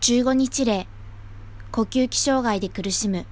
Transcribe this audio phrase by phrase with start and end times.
[0.00, 0.86] 15日例、
[1.72, 3.26] 呼吸器障害で苦しむ。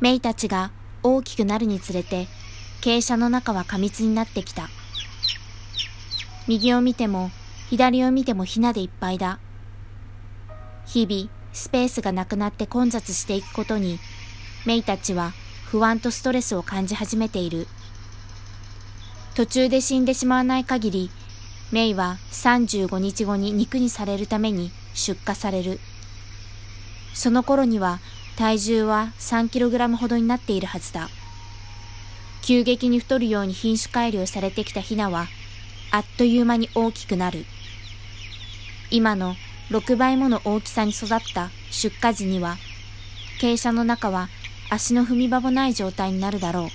[0.00, 0.70] メイたちが
[1.02, 2.26] 大きくなるにつれて、
[2.82, 4.68] 傾斜の中は過密になってきた。
[6.46, 7.30] 右を見ても、
[7.70, 9.38] 左を見てもひなでいっぱいだ。
[10.84, 13.98] 日々、スペースがなくなって混雑していくことに、
[14.66, 15.32] メイたちは
[15.64, 17.66] 不安とストレスを感じ始めている。
[19.34, 21.10] 途中で死んでしまわない限り、
[21.72, 25.80] メイは35日後に肉にされるために出荷される。
[27.12, 28.00] その頃には
[28.36, 31.08] 体重は 3kg ほどになっているはずだ。
[32.42, 35.26] 急激に太るように品種改良されてきたヒナは、
[35.90, 37.44] あっという間に大きくなる。
[38.90, 39.34] 今の
[39.70, 42.56] 6倍もの大きさに育った出荷時には、
[43.40, 44.28] 傾斜の中は
[44.70, 46.68] 足の踏み場もない状態になるだろう。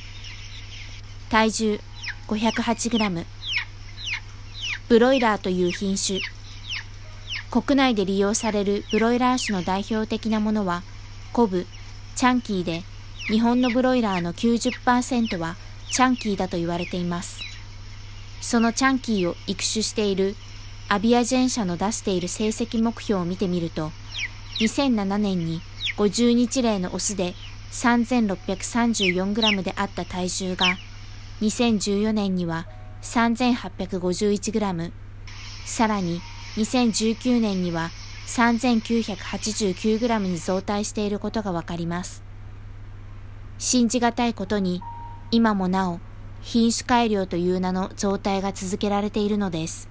[1.30, 1.80] 体重
[2.28, 3.41] 508g。
[4.92, 6.20] ブロイラーという品種。
[7.50, 10.84] 国内で利用されるブロイラー種の代表的なものは、
[11.32, 11.66] コブ、
[12.18, 12.84] チャンキーで、
[13.28, 15.56] 日本のブロイラーの90%は
[15.92, 17.40] チャンキーだと言われています。
[18.42, 20.36] そのチャンキーを育種している
[20.90, 23.94] アビアジェン社の出している成績目標を見てみると、
[24.60, 25.62] 2007年に
[25.96, 27.34] 50日例のオスで
[27.72, 30.76] 3634g であった体重が、
[31.40, 32.68] 2014年には
[33.02, 34.92] 3851g、
[35.66, 36.22] さらに
[36.56, 37.90] 2019年には
[38.28, 42.24] 3989g に増大していることがわかります。
[43.58, 44.82] 信じがたいことに、
[45.32, 46.00] 今もなお
[46.42, 49.90] 品種改良という名の増大が続けられているのです。